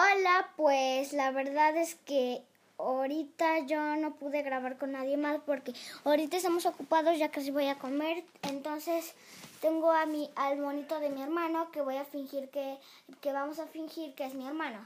[0.00, 2.44] Hola, pues la verdad es que
[2.78, 5.74] ahorita yo no pude grabar con nadie más porque
[6.04, 9.12] ahorita estamos ocupados, ya casi voy a comer, entonces
[9.60, 12.78] tengo a mi, al monito de mi hermano que voy a fingir que,
[13.20, 14.78] que vamos a fingir que es mi hermano.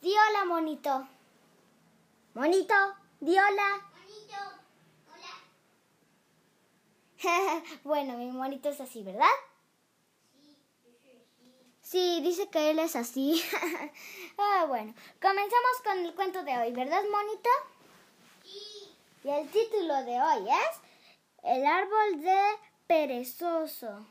[0.00, 1.04] Di hola, monito.
[2.34, 2.74] Monito,
[3.18, 3.82] di hola.
[3.98, 4.38] Monito,
[7.24, 7.62] hola.
[7.82, 9.26] bueno, mi monito es así, ¿verdad?
[11.84, 13.42] Sí, dice que él es así.
[14.38, 17.50] ah, bueno, comenzamos con el cuento de hoy, ¿verdad, monito?
[18.42, 18.88] Sí.
[19.22, 20.80] Y el título de hoy es
[21.42, 22.40] El árbol de
[22.86, 24.06] perezoso.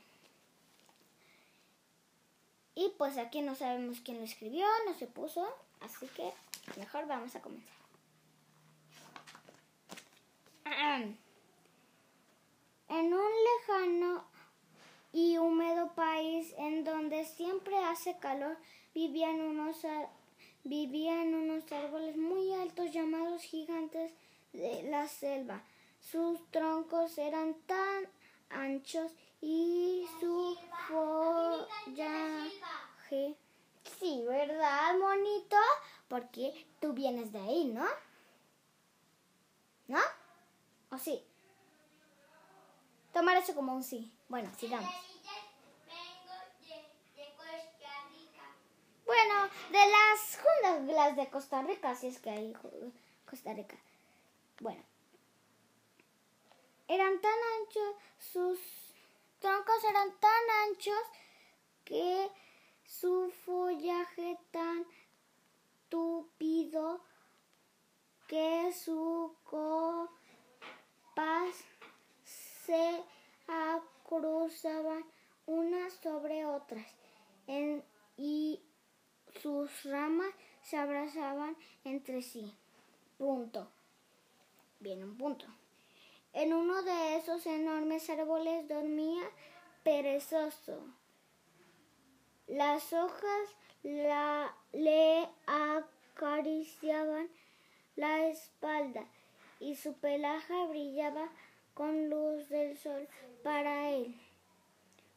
[2.75, 5.43] Y pues aquí no sabemos quién lo escribió, no se puso,
[5.81, 6.31] así que
[6.77, 7.73] mejor vamos a comenzar.
[12.89, 14.32] En un lejano
[15.13, 18.57] y húmedo país en donde siempre hace calor
[18.95, 19.77] vivían unos,
[20.63, 24.11] vivían unos árboles muy altos llamados gigantes
[24.51, 25.63] de la selva.
[25.99, 28.09] Sus troncos eran tan
[28.49, 32.57] anchos y su follaje.
[33.99, 35.57] Sí, ¿verdad, monito?
[36.07, 37.85] Porque tú vienes de ahí, ¿no?
[39.87, 39.99] ¿No?
[40.89, 41.23] ¿O sí?
[43.13, 44.11] Tomar eso como un sí.
[44.33, 44.89] Bueno, sigamos.
[49.05, 52.51] Bueno, de las junglas de Costa Rica, si es que hay
[53.29, 53.77] Costa Rica.
[54.59, 54.81] Bueno,
[56.87, 58.59] eran tan anchos, sus
[59.37, 61.03] troncos eran tan anchos
[61.85, 62.31] que
[62.85, 64.83] su follaje tan
[65.89, 67.01] tupido
[68.25, 70.09] que su copas
[72.25, 73.03] se
[74.19, 75.03] cruzaban
[75.45, 76.85] unas sobre otras
[78.17, 78.61] y
[79.41, 82.53] sus ramas se abrazaban entre sí.
[83.17, 83.67] Punto.
[84.79, 85.45] Bien, un punto.
[86.33, 89.23] En uno de esos enormes árboles dormía
[89.83, 90.79] perezoso.
[92.47, 95.27] Las hojas le
[96.15, 97.29] acariciaban
[97.95, 99.05] la espalda
[99.59, 101.29] y su pelaje brillaba
[101.73, 103.07] con luz del sol
[103.43, 104.15] para él.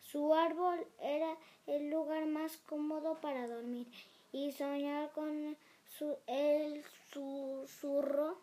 [0.01, 3.87] Su árbol era el lugar más cómodo para dormir
[4.33, 5.57] y soñar con
[5.99, 8.39] su, el susurro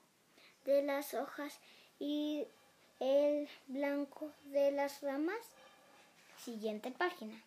[0.66, 1.60] de las hojas
[2.00, 2.48] y
[3.00, 5.46] el blanco de las ramas.
[6.38, 7.42] Siguiente página.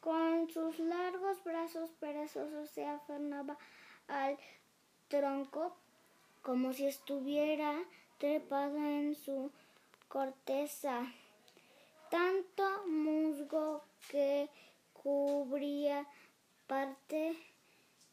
[0.00, 3.56] Con sus largos brazos perezosos se aferraba
[4.08, 4.36] al
[5.08, 5.76] tronco
[6.42, 7.82] como si estuviera
[8.18, 9.50] trepado en su
[10.08, 11.06] corteza.
[12.10, 14.48] Tanto musgo que
[14.92, 16.06] cubría
[16.66, 17.36] parte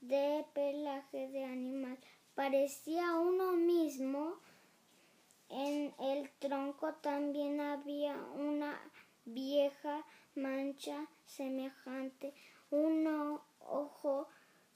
[0.01, 1.97] de pelaje de animal.
[2.35, 4.35] Parecía uno mismo.
[5.49, 8.79] En el tronco también había una
[9.25, 12.33] vieja mancha semejante,
[12.69, 14.27] un ojo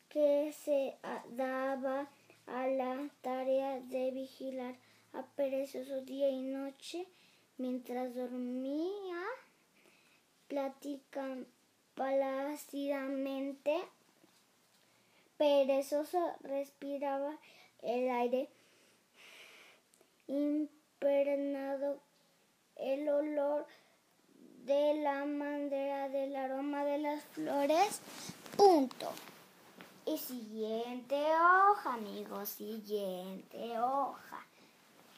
[0.10, 0.98] que se
[1.30, 2.08] daba
[2.48, 4.76] a la tarea de vigilar
[5.14, 7.08] a perezoso día y noche
[7.58, 9.24] mientras dormía,
[10.48, 11.48] platican
[11.96, 13.76] plácidamente.
[15.38, 17.38] Perezoso respiraba
[17.82, 18.50] el aire
[20.28, 22.00] impregnado,
[22.76, 23.66] el olor
[24.66, 28.02] de la madera, del aroma de las flores.
[28.56, 29.12] Punto.
[30.06, 34.46] Y siguiente hoja, amigos, siguiente hoja.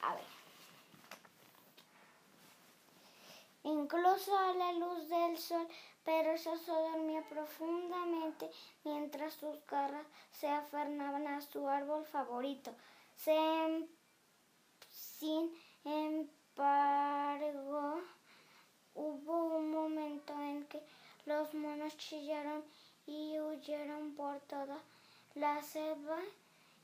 [0.02, 0.24] A ver.
[3.64, 5.68] Incluso a la luz del sol,
[6.04, 8.52] perezoso dormía profundamente
[8.84, 12.72] mientras sus garras se afernaban a su árbol favorito.
[13.26, 13.88] Em,
[14.92, 15.52] sin
[15.84, 17.22] embargo,
[18.94, 20.80] hubo un momento en que
[21.26, 22.64] los monos chillaron
[23.08, 24.80] y huyeron por toda
[25.36, 26.20] la selva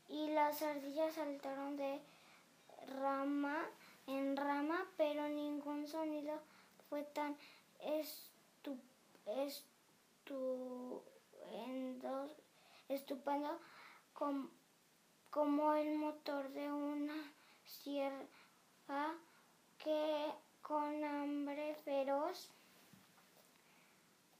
[0.09, 1.99] y las ardillas saltaron de
[2.99, 3.65] rama
[4.07, 6.39] en rama, pero ningún sonido
[6.89, 7.35] fue tan
[12.89, 13.59] estupendo
[14.13, 14.49] como,
[15.29, 17.31] como el motor de una
[17.65, 19.15] sierra
[19.77, 20.31] que
[20.61, 22.49] con hambre feroz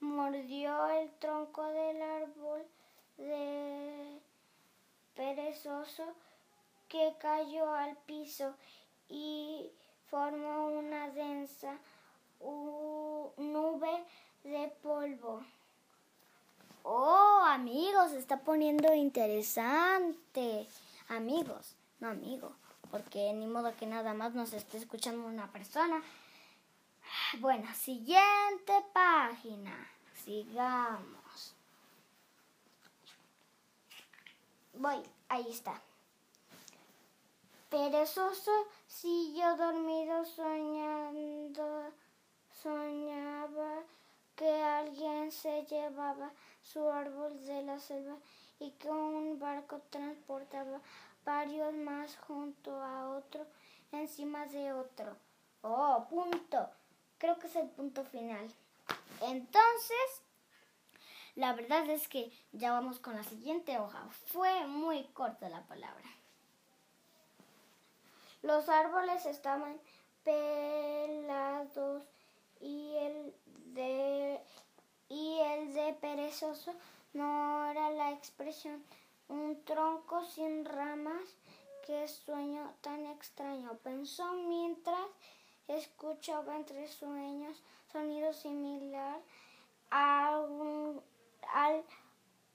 [0.02, 2.66] mordió el tronco del árbol
[3.16, 4.20] de
[5.14, 6.04] perezoso
[6.88, 8.54] que cayó al piso
[9.08, 9.70] y
[10.10, 11.78] formó una densa
[12.40, 14.04] nube
[14.42, 15.42] de polvo.
[16.82, 20.66] Oh, amigos, está poniendo interesante.
[21.08, 22.52] Amigos, no amigo,
[22.90, 26.02] porque ni modo que nada más nos esté escuchando una persona.
[27.38, 29.91] Bueno, siguiente página.
[30.24, 31.54] Sigamos.
[34.74, 35.80] Voy, ahí está.
[37.68, 38.52] Perezoso
[38.86, 41.92] siguió dormido soñando,
[42.50, 43.82] soñaba
[44.36, 46.30] que alguien se llevaba
[46.62, 48.16] su árbol de la selva
[48.60, 50.80] y que un barco transportaba
[51.24, 53.46] varios más junto a otro
[53.90, 55.16] encima de otro.
[55.62, 56.68] Oh, punto.
[57.18, 58.48] Creo que es el punto final.
[59.22, 60.22] Entonces,
[61.36, 64.08] la verdad es que ya vamos con la siguiente hoja.
[64.26, 66.08] Fue muy corta la palabra.
[68.42, 69.80] Los árboles estaban
[70.24, 72.02] pelados
[72.60, 73.34] y el
[73.74, 74.40] de
[75.08, 76.74] y el de perezoso
[77.12, 78.82] no era la expresión
[79.28, 81.22] un tronco sin ramas
[81.86, 85.06] qué sueño tan extraño pensó mientras
[85.68, 89.20] escuchaba entre sueños sonido similar
[89.90, 91.84] al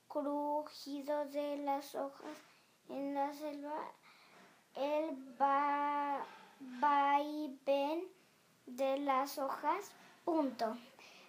[0.08, 2.36] crujido de las hojas
[2.88, 3.92] en la selva
[4.74, 5.16] el
[6.80, 8.04] vaivén
[8.66, 9.92] de las hojas,
[10.24, 10.76] punto.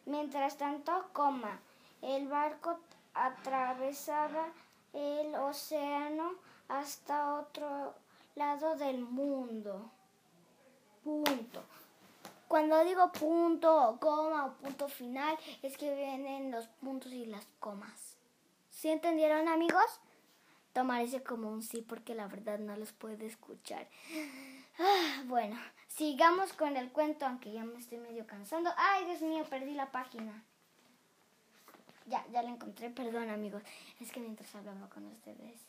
[0.06, 1.60] Mientras tanto, coma,
[2.02, 2.80] el barco
[3.14, 4.48] atravesaba
[4.94, 6.34] el océano
[6.68, 7.94] hasta otro
[8.36, 9.90] lado del mundo.
[11.04, 11.64] Punto.
[12.50, 17.46] Cuando digo punto o coma o punto final, es que vienen los puntos y las
[17.60, 18.16] comas.
[18.72, 19.86] ¿Sí entendieron, amigos?
[20.74, 23.88] Tomaré como un sí porque la verdad no los puedo escuchar.
[24.80, 25.60] Ah, bueno,
[25.90, 28.72] sigamos con el cuento, aunque ya me estoy medio cansando.
[28.78, 30.44] Ay, Dios mío, perdí la página.
[32.08, 33.62] Ya, ya la encontré, perdón amigos.
[34.00, 35.60] Es que mientras hablaba con ustedes,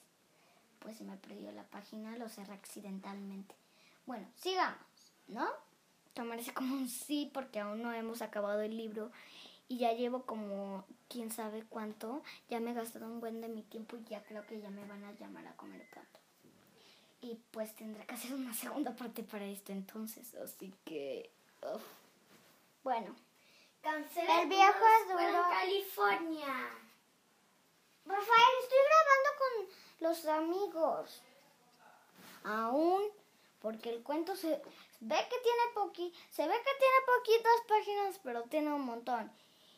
[0.79, 3.55] pues se me perdió la página, lo cerré accidentalmente.
[4.06, 4.79] Bueno, sigamos,
[5.29, 5.47] ¿no?
[6.15, 9.11] Tomaré como un sí porque aún no hemos acabado el libro
[9.69, 12.23] y ya llevo como quién sabe cuánto.
[12.49, 14.85] Ya me he gastado un buen de mi tiempo y ya creo que ya me
[14.87, 16.19] van a llamar a comer pronto.
[17.23, 21.31] Y pues tendré que hacer una segunda parte para esto entonces, así que...
[22.83, 23.15] Bueno.
[23.83, 25.43] Cancela el viejo es duro.
[25.49, 26.71] California.
[28.05, 31.23] Rafael, estoy grabando con los amigos.
[32.43, 33.03] Aún,
[33.61, 34.61] porque el cuento se
[35.00, 39.31] ve que tiene poqui, se ve que tiene poquitas páginas, pero tiene un montón.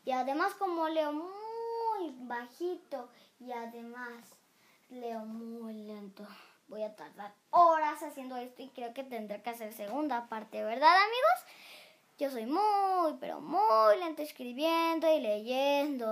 [0.04, 3.08] Y además como leo muy bajito
[3.40, 4.24] y además
[4.90, 6.26] leo muy lento,
[6.68, 10.96] voy a tardar horas haciendo esto y creo que tendré que hacer segunda parte, ¿verdad
[10.96, 11.44] amigos?
[12.18, 16.06] Yo soy muy, pero muy lento escribiendo y leyendo.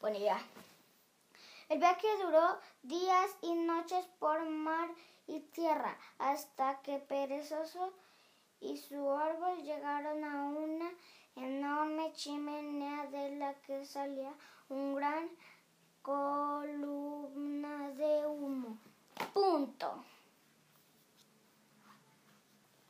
[0.00, 0.42] Bueno, ya.
[1.72, 4.90] El viaje duró días y noches por mar
[5.26, 7.94] y tierra hasta que perezoso
[8.60, 10.90] y su árbol llegaron a una
[11.34, 14.34] enorme chimenea de la que salía
[14.68, 15.30] un gran
[16.02, 18.76] columna de humo.
[19.32, 20.04] Punto.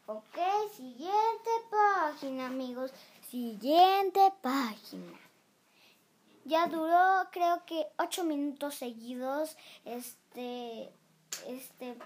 [0.06, 0.38] Ok,
[0.75, 2.93] siguiente página, amigos.
[3.31, 5.22] Siguiente página.
[6.44, 10.93] Ya duró, creo que ocho minutos seguidos este,
[11.46, 11.96] este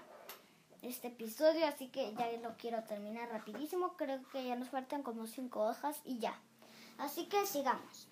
[0.81, 3.95] este episodio, así que ya lo quiero terminar rapidísimo.
[3.97, 6.39] Creo que ya nos faltan como cinco hojas y ya.
[6.97, 8.07] Así que sigamos.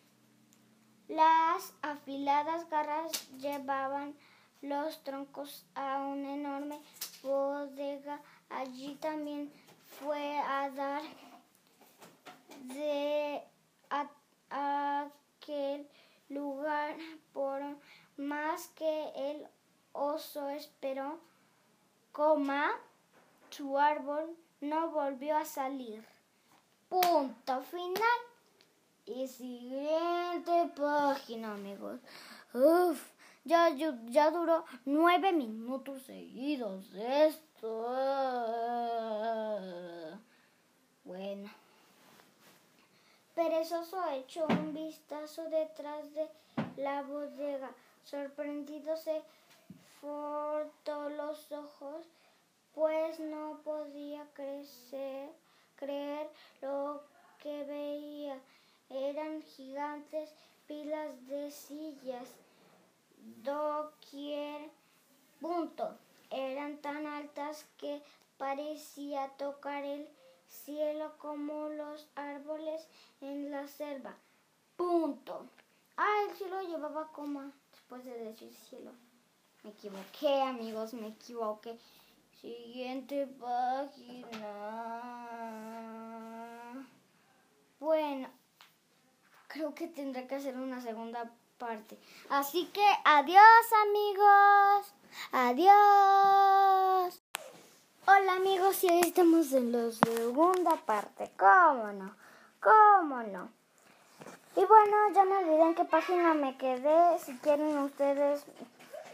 [1.08, 4.16] Las afiladas garras llevaban
[4.62, 6.80] los troncos a una enorme
[7.22, 8.20] bodega.
[8.50, 9.52] Allí también
[10.00, 11.04] fue a dar
[12.64, 13.44] de
[14.60, 15.88] aquel
[16.30, 16.96] lugar
[17.34, 17.62] por
[18.18, 19.48] más que el
[19.94, 21.20] oso esperó
[22.12, 22.72] coma,
[23.50, 26.06] su árbol no volvió a salir.
[26.88, 28.20] Punto final.
[29.06, 32.00] Y siguiente página, amigos.
[32.54, 33.02] Uf,
[33.44, 37.86] ya, ya duró nueve minutos seguidos esto.
[41.04, 41.65] Bueno.
[43.36, 46.30] Perezoso echó un vistazo detrás de
[46.78, 47.70] la bodega.
[48.06, 49.22] Sorprendido se
[50.84, 52.06] todos los ojos,
[52.74, 54.26] pues no podía
[55.76, 56.30] creer
[56.62, 57.04] lo
[57.42, 58.40] que veía.
[58.90, 60.34] Eran gigantes
[60.68, 62.30] pilas de sillas,
[63.44, 64.70] doquier,
[65.42, 65.98] punto.
[66.30, 68.02] Eran tan altas que
[68.38, 69.75] parecía tocar
[74.76, 75.48] Punto.
[75.98, 78.92] Ah, el cielo llevaba coma después de decir cielo.
[79.64, 81.80] Me equivoqué, amigos, me equivoqué.
[82.42, 84.28] Siguiente página.
[87.80, 88.30] Bueno,
[89.48, 91.98] creo que tendré que hacer una segunda parte.
[92.30, 94.94] Así que adiós, amigos.
[95.32, 97.22] Adiós.
[98.08, 101.32] Hola, amigos, y hoy estamos en la segunda parte.
[101.38, 102.16] ¿Cómo no?
[102.60, 103.65] ¿Cómo no?
[104.56, 107.20] Y bueno, ya me olvidé en qué página me quedé.
[107.20, 108.46] Si quieren ustedes,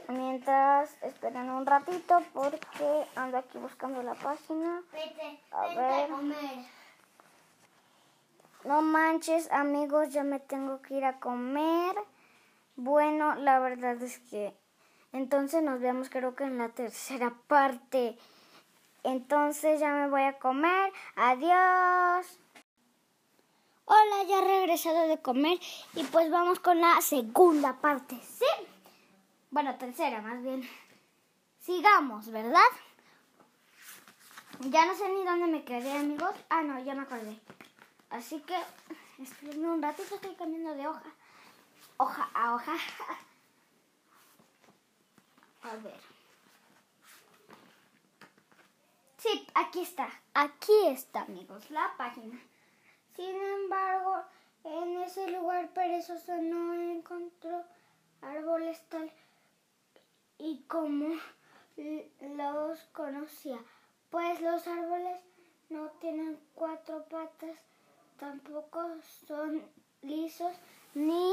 [0.08, 4.84] mientras esperen un ratito, porque ando aquí buscando la página.
[4.92, 6.04] Vete, A ver.
[6.04, 6.66] a comer.
[8.64, 11.96] No manches, amigos, ya me tengo que ir a comer.
[12.76, 14.56] Bueno, la verdad es que
[15.14, 18.18] entonces nos vemos creo que en la tercera parte.
[19.04, 20.94] Entonces ya me voy a comer.
[21.16, 22.41] Adiós.
[23.86, 25.60] Hola, ya he regresado de comer
[25.96, 28.16] y pues vamos con la segunda parte.
[28.22, 28.46] ¿Sí?
[29.50, 30.68] Bueno, tercera más bien.
[31.60, 32.60] Sigamos, ¿verdad?
[34.62, 36.34] Ya no sé ni dónde me quedé, amigos.
[36.50, 37.40] Ah, no, ya me acordé.
[38.10, 38.56] Así que,
[39.20, 41.04] espérenme un ratito, estoy cambiando de hoja.
[41.98, 42.74] Hoja a hoja.
[45.64, 46.00] A ver.
[49.18, 50.10] Sí, aquí está.
[50.34, 52.40] Aquí está, amigos, la página.
[53.22, 54.24] Sin embargo,
[54.64, 57.64] en ese lugar perezoso no encontró
[58.20, 59.12] árboles tal
[60.40, 61.20] y como
[61.78, 63.60] los conocía.
[64.10, 65.22] Pues los árboles
[65.70, 67.60] no tienen cuatro patas,
[68.18, 68.90] tampoco
[69.28, 69.70] son
[70.02, 70.54] lisos
[70.96, 71.32] ni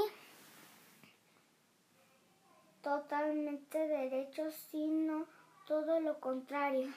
[2.82, 5.24] totalmente derechos, sino
[5.66, 6.92] todo lo contrario.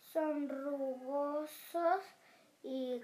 [0.00, 2.00] Son rugosos
[2.62, 3.02] y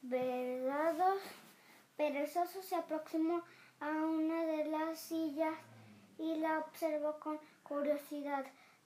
[0.00, 1.20] curvados.
[1.96, 3.42] Perezoso se aproximó
[3.80, 5.54] a una de las sillas
[6.18, 8.44] y la observó con curiosidad.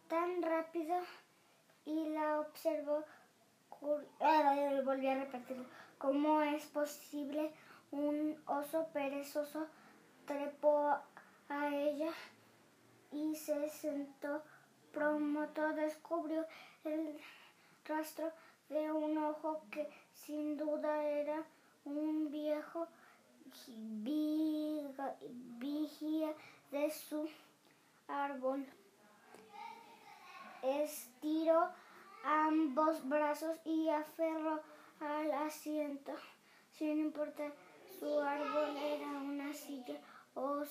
[0.08, 0.96] Tan rápido
[1.84, 3.04] y la observó.
[3.80, 5.64] volví a repetirlo.
[5.98, 7.52] ¿Cómo es posible
[7.90, 9.66] un oso perezoso
[10.26, 10.98] trepó
[11.48, 12.10] a ella
[13.10, 14.42] y se sentó?
[14.92, 16.46] Pronto descubrió
[16.84, 17.18] el
[17.86, 18.30] rastro
[18.68, 19.88] de un ojo que
[20.26, 21.44] sin duda era
[21.84, 22.86] un viejo
[25.58, 26.34] vigía
[26.70, 27.28] de su
[28.08, 28.64] árbol.
[30.62, 31.70] Estiró
[32.24, 34.60] ambos brazos y aferró
[35.00, 36.12] al asiento.
[36.70, 37.52] Sin importar,
[37.98, 40.00] su árbol era una silla
[40.34, 40.62] o,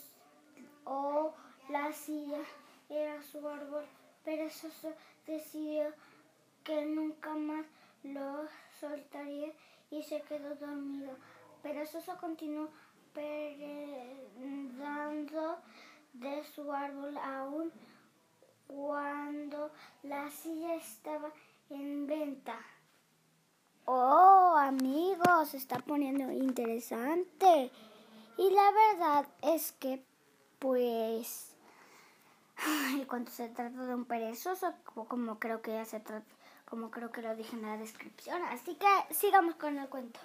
[0.86, 1.34] o
[1.70, 2.40] la silla
[2.90, 3.86] era su árbol.
[4.24, 4.94] Perezoso
[5.28, 5.94] decidió
[6.64, 7.66] que nunca más
[8.04, 8.48] lo
[8.82, 9.54] soltaría
[9.92, 11.16] y se quedó dormido.
[11.62, 12.68] Perezoso continuó
[13.14, 14.00] perendando
[16.14, 17.72] de su árbol aún
[18.68, 19.72] cuando
[20.04, 21.32] la silla estaba
[21.70, 22.58] en venta.
[23.86, 27.72] Oh, amigos, está poniendo interesante.
[28.38, 30.04] Y la verdad es que,
[30.60, 31.56] pues,
[33.08, 36.26] cuando se trata de un perezoso, como creo que ya se trata,
[36.72, 38.42] como creo que lo dije en la descripción.
[38.44, 40.22] Así que sigamos con el cuento.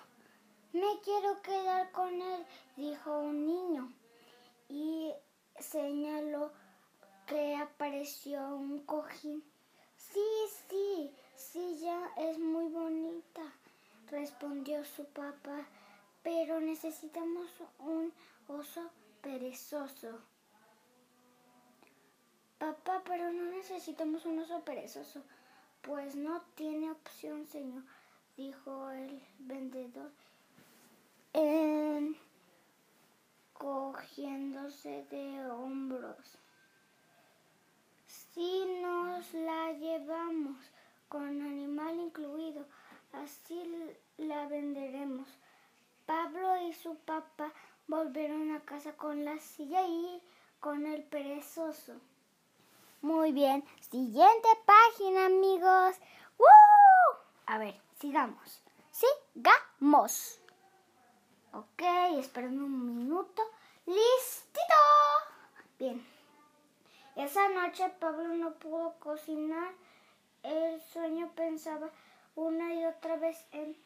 [0.73, 3.93] Me quiero quedar con él, dijo un niño.
[4.69, 5.13] Y
[5.59, 6.53] señaló
[7.27, 9.43] que apareció un cojín.
[9.97, 10.21] Sí,
[10.69, 13.43] sí, sí, ya es muy bonita,
[14.07, 15.67] respondió su papá,
[16.23, 17.51] pero necesitamos
[17.81, 18.13] un
[18.47, 18.89] oso
[19.21, 20.21] perezoso.
[22.59, 25.25] Papá, pero no necesitamos un oso perezoso.
[25.87, 27.85] Pues no tiene opción, señor,
[28.37, 30.11] dijo el vendedor,
[33.53, 36.39] cogiéndose de hombros.
[38.09, 40.57] Si nos la llevamos
[41.09, 42.67] con animal incluido,
[43.13, 43.63] así
[44.19, 45.29] la venderemos.
[46.05, 47.53] Pablo y su papá
[47.87, 50.21] volvieron a casa con la silla y
[50.59, 52.01] con el perezoso.
[53.03, 55.97] Muy bien, siguiente página, amigos.
[56.39, 57.19] ¡Woo!
[57.47, 58.63] A ver, sigamos.
[58.91, 60.41] Sigamos.
[61.53, 61.83] Ok,
[62.19, 63.43] esperen un minuto.
[63.87, 64.83] ¡Listito!
[65.79, 66.07] Bien.
[67.17, 69.73] Esa noche Pablo no pudo cocinar.
[70.43, 71.91] El sueño pensaba
[72.35, 73.77] una y otra vez en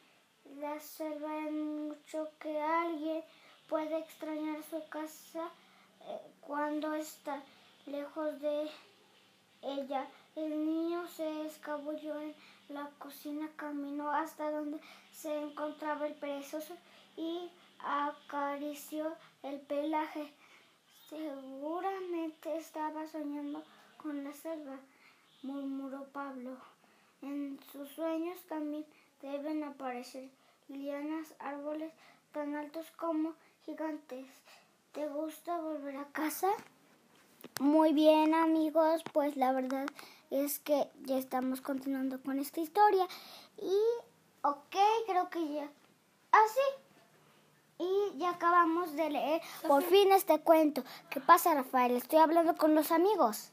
[0.59, 3.23] la selva, en mucho que alguien
[3.67, 5.49] puede extrañar su casa
[6.01, 7.41] eh, cuando está
[7.85, 8.69] lejos de
[9.61, 10.07] ella.
[10.35, 12.33] El niño se escabulló en
[12.69, 14.79] la cocina, caminó hasta donde
[15.11, 16.75] se encontraba el perezoso
[17.17, 17.49] y
[17.79, 20.31] acarició el pelaje.
[21.09, 23.63] Seguramente estaba soñando
[23.97, 24.79] con la selva,
[25.43, 26.57] murmuró Pablo.
[27.21, 28.85] En sus sueños también
[29.21, 30.29] deben aparecer
[30.69, 31.91] lianas, árboles
[32.31, 33.33] tan altos como
[33.65, 34.25] gigantes.
[34.93, 36.49] ¿Te gusta volver a casa?
[37.59, 39.85] Muy bien amigos, pues la verdad
[40.29, 43.07] es que ya estamos continuando con esta historia
[43.57, 43.77] y
[44.43, 45.69] ok, creo que ya...
[46.31, 47.83] Ah, sí.
[47.83, 50.83] Y ya acabamos de leer por fin este cuento.
[51.09, 51.95] ¿Qué pasa, Rafael?
[51.95, 53.51] Estoy hablando con los amigos.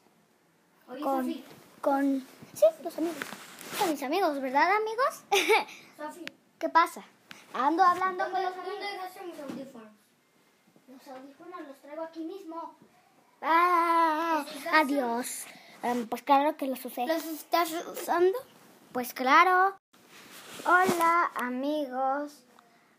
[0.89, 1.45] Oye, con,
[1.81, 2.27] con...
[2.55, 3.17] Sí, los amigos.
[3.79, 5.23] Son mis amigos, ¿verdad, amigos?
[6.59, 7.03] ¿Qué pasa?
[7.55, 9.15] Ando hablando con ¿Dónde, los amigos.
[9.15, 9.89] ¿Dónde mis audífonos?
[10.89, 12.75] Los audífonos los traigo aquí mismo.
[13.43, 15.45] Ah, adiós.
[15.83, 17.07] Em, pues claro que los usé.
[17.07, 18.37] ¿Los estás usando?
[18.93, 19.77] Pues claro.
[20.67, 22.33] Hola amigos.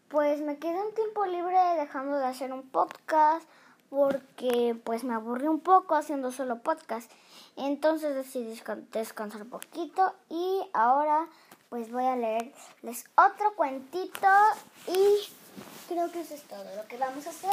[0.08, 3.48] Pues me quedé un tiempo libre dejando de hacer un podcast
[3.90, 7.12] porque pues me aburrí un poco haciendo solo podcast.
[7.58, 11.28] Entonces decidí descan- descansar un poquito y ahora
[11.70, 14.28] pues voy a leerles otro cuentito
[14.88, 15.28] y
[15.88, 17.52] creo que eso es todo lo que vamos a hacer.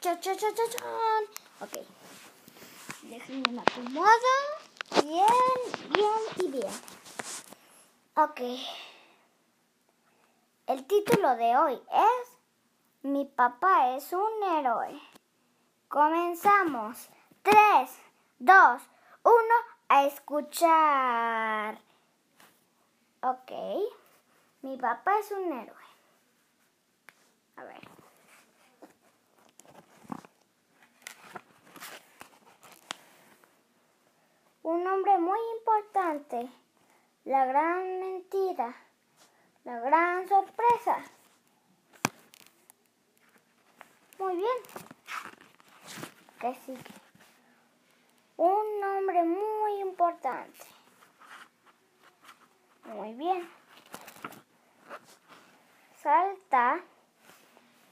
[0.00, 1.24] Cha, cha, cha, cha, chan.
[1.60, 1.86] Ok.
[3.08, 4.34] Déjenme me acomodo.
[5.02, 5.26] Bien,
[5.94, 6.72] bien y bien.
[8.16, 8.40] Ok.
[10.66, 12.38] El título de hoy es
[13.00, 15.00] Mi papá es un héroe.
[15.88, 17.08] Comenzamos.
[17.44, 17.98] 3,
[18.40, 18.82] 2,
[19.22, 19.34] 1,
[19.88, 21.78] a escuchar.
[23.22, 23.52] Ok.
[24.60, 25.74] Mi papá es un héroe.
[27.56, 27.97] A ver.
[34.68, 36.46] Un hombre muy importante.
[37.24, 38.74] La gran mentira.
[39.64, 40.98] La gran sorpresa.
[44.18, 44.58] Muy bien.
[46.38, 46.82] ¿Qué sigue?
[48.36, 50.66] Un nombre muy importante.
[52.84, 53.48] Muy bien.
[56.02, 56.78] Salta.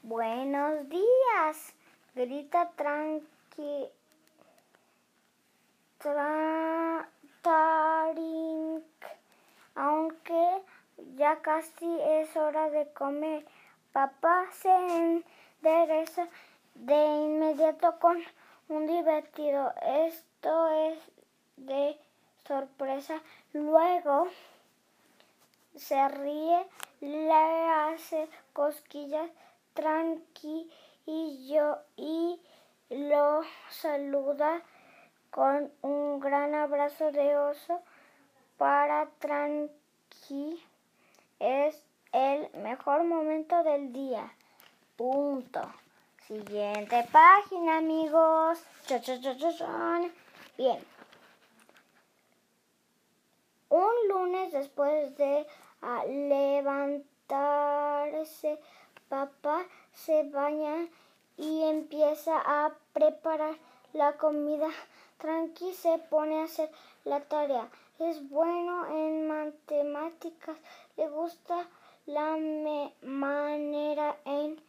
[0.03, 1.73] Buenos días.
[2.13, 3.89] Grita tranqui.
[9.75, 10.63] Aunque
[11.15, 13.45] ya casi es hora de comer.
[13.93, 16.27] Papá se endereza
[16.75, 18.17] de inmediato con
[18.69, 19.73] un divertido.
[19.81, 20.99] Esto es
[21.57, 21.97] de
[22.47, 23.21] sorpresa.
[23.53, 24.27] Luego
[25.75, 26.65] se ríe,
[27.01, 29.29] le hace cosquillas
[29.73, 30.69] tranqui
[31.05, 32.41] y yo y
[32.89, 34.61] lo saluda
[35.31, 37.81] con un gran abrazo de oso
[38.57, 40.63] para tranqui
[41.39, 44.31] es el mejor momento del día.
[44.95, 45.61] Punto.
[46.27, 48.59] Siguiente página, amigos.
[50.57, 50.79] Bien.
[53.69, 55.45] Un lunes después de
[55.81, 57.29] ah, levantarse,
[59.07, 59.63] papá
[59.93, 60.87] se baña
[61.37, 63.55] y empieza a preparar
[63.93, 64.69] la comida.
[65.17, 66.69] Tranqui se pone a hacer
[67.03, 67.69] la tarea.
[67.99, 70.57] Es bueno en matemáticas.
[70.95, 71.67] Le gusta
[72.05, 72.37] la
[73.01, 74.61] manera en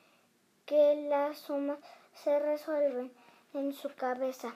[0.64, 1.78] que las sumas
[2.14, 3.12] se resuelven
[3.54, 4.54] en su cabeza.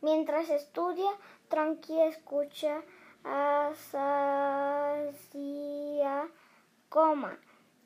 [0.00, 1.10] Mientras estudia,
[1.48, 2.82] Tranqui escucha
[3.24, 5.18] a Sasia
[6.88, 7.38] Coma,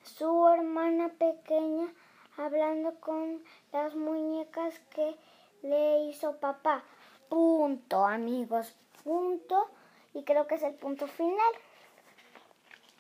[0.05, 1.93] su hermana pequeña,
[2.37, 5.17] hablando con las muñecas que
[5.63, 6.83] le hizo papá.
[7.29, 9.69] Punto, amigos, punto.
[10.15, 11.53] Y creo que es el punto final.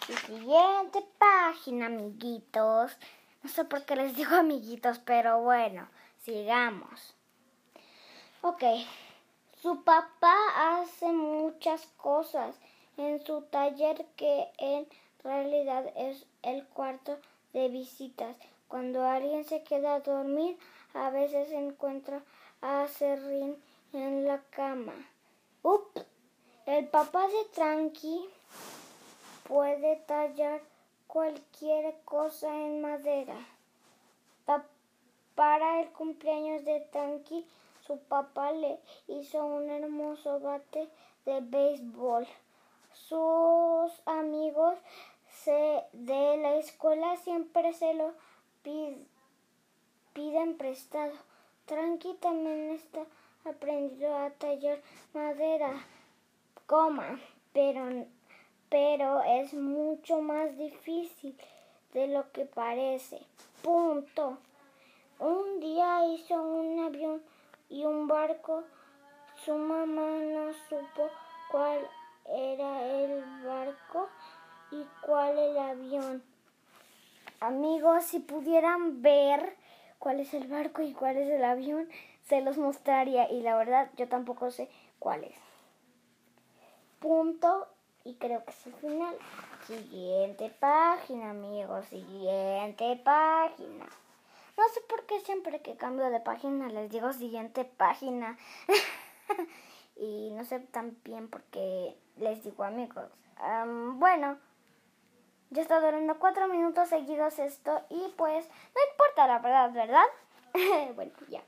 [0.08, 2.96] Y siguiente página, amiguitos.
[3.42, 7.14] No sé por qué les digo amiguitos, pero bueno, sigamos.
[8.40, 8.62] Ok,
[9.60, 12.56] su papá hace muchas cosas
[12.96, 14.86] en su taller que en
[15.22, 17.18] realidad es el cuarto
[17.52, 18.36] de visitas.
[18.68, 20.58] Cuando alguien se queda a dormir,
[20.94, 22.22] a veces encuentra
[22.62, 23.56] a Serrín
[23.92, 24.94] en la cama.
[25.62, 26.04] Ups,
[26.66, 28.24] el papá de Tranqui
[29.48, 30.60] puede tallar
[31.08, 33.34] cualquier cosa en madera.
[34.46, 34.64] Pa-
[35.34, 37.44] para el cumpleaños de Tranqui,
[37.86, 40.88] su papá le hizo un hermoso bate
[41.26, 42.26] de béisbol.
[42.94, 44.78] Sus amigos
[45.44, 48.12] se- de la escuela siempre se lo
[48.62, 49.04] pi-
[50.12, 51.12] piden prestado.
[51.66, 53.06] Tranqui también está
[53.44, 54.80] aprendido a tallar
[55.14, 55.84] madera,
[56.66, 57.20] coma,
[57.52, 58.06] pero,
[58.68, 61.36] pero es mucho más difícil
[61.92, 63.20] de lo que parece.
[63.62, 64.38] Punto.
[65.18, 67.22] Un día hizo un avión
[67.68, 68.64] y un barco.
[69.44, 71.10] Su mamá no supo
[71.50, 71.78] cuál
[72.26, 74.08] era el barco
[74.72, 76.22] y cuál el avión.
[77.40, 79.56] Amigos, si pudieran ver
[80.02, 81.88] cuál es el barco y cuál es el avión,
[82.24, 85.36] se los mostraría y la verdad yo tampoco sé cuál es.
[86.98, 87.68] Punto
[88.02, 89.14] y creo que es el final.
[89.64, 93.86] Siguiente página, amigos, siguiente página.
[94.58, 98.36] No sé por qué siempre que cambio de página les digo siguiente página.
[99.96, 103.08] y no sé también por qué les digo amigos.
[103.94, 104.36] bueno,
[105.52, 110.04] ya está durando cuatro minutos seguidos esto y pues no importa la verdad, ¿verdad?
[110.94, 111.42] bueno, ya.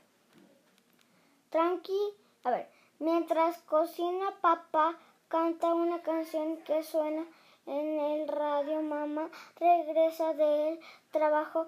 [1.49, 2.13] Tranqui,
[2.43, 4.95] a ver, mientras cocina papá
[5.27, 7.25] canta una canción que suena
[7.65, 11.65] en el radio, mamá regresa del trabajo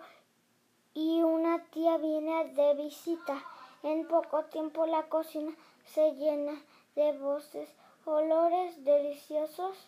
[0.94, 3.44] y una tía viene de visita.
[3.82, 5.52] En poco tiempo la cocina
[5.86, 6.62] se llena
[6.96, 7.70] de voces,
[8.06, 9.88] olores deliciosos.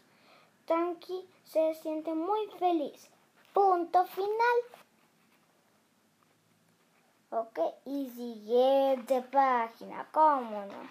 [0.69, 3.09] Tanky se siente muy feliz.
[3.53, 4.57] Punto final.
[7.31, 10.89] Ok, y siguiente página, ¿cómo no?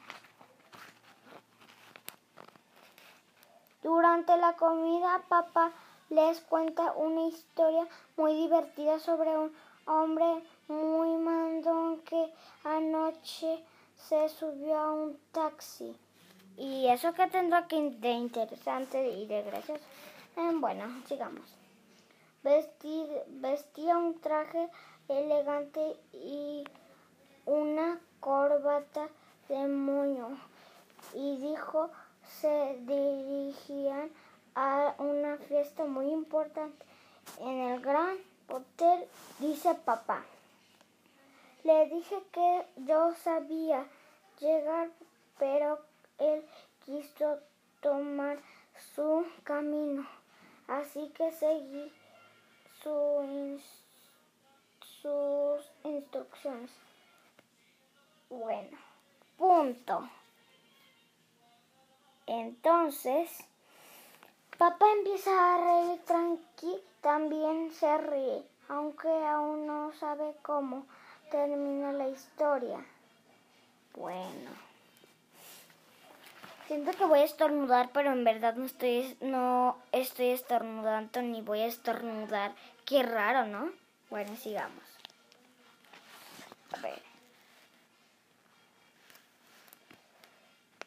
[3.81, 5.71] Durante la comida, papá
[6.11, 7.87] les cuenta una historia
[8.17, 9.55] muy divertida sobre un
[9.87, 13.65] hombre muy mandón que anoche
[13.95, 15.97] se subió a un taxi.
[16.59, 19.85] ¿Y eso que tendrá que de interesante y de gracioso?
[20.37, 21.55] Eh, bueno, sigamos.
[22.43, 24.69] vestía un traje
[25.09, 26.65] elegante y
[27.47, 29.09] una corbata
[29.49, 30.37] de moño
[31.15, 31.91] y dijo
[32.41, 34.11] se dirigían
[34.57, 36.85] a una fiesta muy importante
[37.39, 38.17] en el gran
[38.49, 39.07] hotel,
[39.39, 40.25] dice papá.
[41.63, 43.87] Le dije que yo sabía
[44.41, 44.91] llegar,
[45.39, 45.79] pero
[46.19, 46.45] él
[46.85, 47.39] quiso
[47.81, 48.39] tomar
[48.95, 50.07] su camino,
[50.67, 51.93] así que seguí
[52.83, 53.63] sus
[55.85, 56.71] instrucciones.
[58.31, 58.77] Bueno,
[59.37, 60.09] punto.
[62.27, 63.39] Entonces,
[64.59, 70.85] papá empieza a reír tranqui, también se ríe, aunque aún no sabe cómo
[71.31, 72.85] termina la historia.
[73.95, 74.68] Bueno.
[76.69, 81.61] Siento que voy a estornudar, pero en verdad no estoy, no estoy estornudando ni voy
[81.61, 82.53] a estornudar.
[82.85, 83.73] Qué raro, ¿no?
[84.11, 84.85] Bueno, sigamos.
[86.77, 87.01] A ver.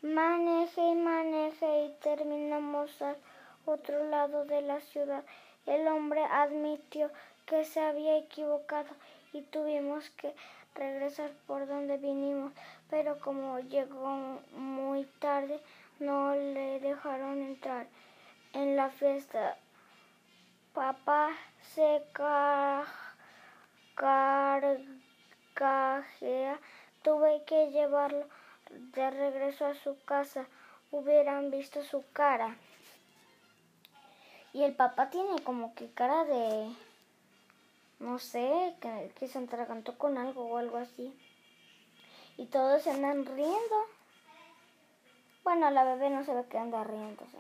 [0.04, 3.18] Maneje y maneje y terminamos al
[3.66, 5.24] otro lado de la ciudad.
[5.66, 7.10] El hombre admitió
[7.48, 8.90] que se había equivocado
[9.34, 10.36] y tuvimos que
[10.76, 12.54] regresar por donde vinimos,
[12.92, 15.60] pero como llegó muy tarde
[16.00, 17.88] no le dejaron entrar
[18.54, 19.58] en la fiesta.
[20.74, 21.32] Papá
[21.74, 22.04] se
[25.54, 26.60] carcajea,
[27.02, 28.28] tuve que llevarlo
[28.70, 30.46] de regreso a su casa
[30.92, 32.58] hubieran visto su cara.
[34.54, 36.76] Y el papá tiene como que cara de,
[38.00, 38.76] no sé,
[39.16, 41.14] que, se entregantó con algo o algo así.
[42.38, 43.86] Y todos se andan riendo.
[45.44, 47.38] Bueno, la bebé no se ve que anda riéndose.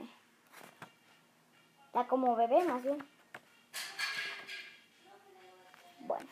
[1.88, 3.06] Está como bebé más bien.
[5.99, 6.27] Bueno,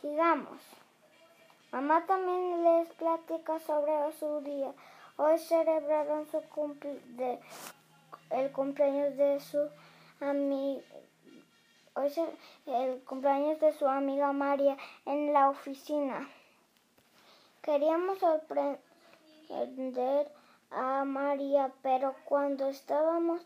[0.00, 0.60] sigamos.
[1.70, 4.72] Mamá también les platica sobre su día.
[5.16, 6.42] Hoy celebraron su
[7.16, 7.38] de,
[8.30, 9.70] el cumpleaños de su
[10.20, 10.82] amiga.
[11.94, 12.12] Hoy
[12.66, 16.28] el cumpleaños de su amiga María en la oficina.
[17.62, 18.82] Queríamos sorprender
[20.70, 23.42] a María, pero cuando estábamos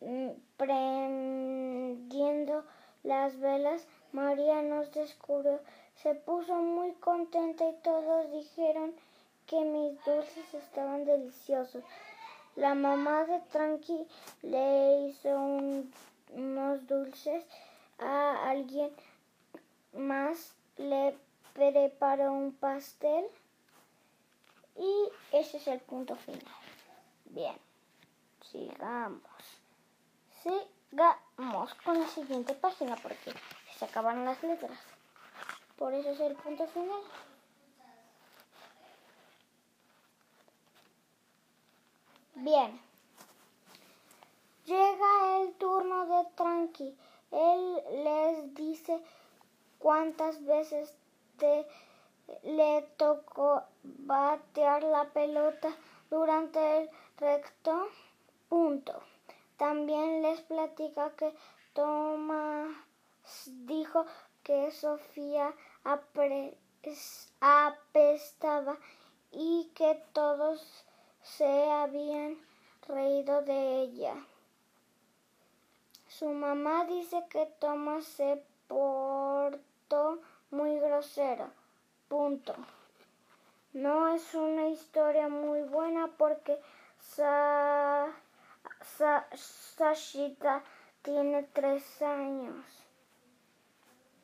[0.00, 2.64] mm, prendiendo
[3.02, 5.60] las velas, María nos descubrió
[6.02, 8.94] se puso muy contenta y todos dijeron
[9.46, 11.84] que mis dulces estaban deliciosos.
[12.56, 14.06] La mamá de Tranqui
[14.42, 15.28] le hizo
[16.32, 17.44] unos dulces
[17.98, 18.90] a alguien
[19.92, 21.14] más, le
[21.52, 23.26] preparó un pastel
[24.80, 26.40] y ese es el punto final.
[27.26, 27.54] Bien,
[28.50, 29.20] sigamos.
[30.42, 33.34] Sigamos con la siguiente página porque
[33.78, 34.78] se acabaron las letras.
[35.76, 37.02] Por eso es el punto final.
[42.36, 42.80] Bien.
[44.64, 46.96] Llega el turno de Tranqui.
[47.32, 48.98] Él les dice
[49.78, 50.94] cuántas veces
[51.38, 51.66] te
[52.42, 55.74] le tocó batear la pelota
[56.10, 57.88] durante el recto
[58.48, 59.02] punto.
[59.56, 61.34] También les platica que
[61.72, 62.74] Tomás
[63.46, 64.06] dijo
[64.42, 65.54] que Sofía
[67.40, 68.78] apestaba
[69.30, 70.84] y que todos
[71.22, 72.38] se habían
[72.88, 74.14] reído de ella.
[76.08, 81.59] Su mamá dice que Tomás se portó muy grosero.
[82.10, 82.56] Punto.
[83.72, 86.58] No es una historia muy buena porque
[89.76, 90.64] Sashita
[91.02, 92.64] tiene tres años.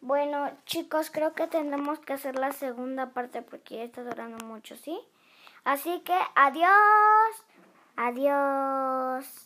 [0.00, 4.74] Bueno, chicos, creo que tendremos que hacer la segunda parte porque ya está durando mucho,
[4.74, 4.98] ¿sí?
[5.62, 7.44] Así que adiós.
[7.94, 9.45] Adiós.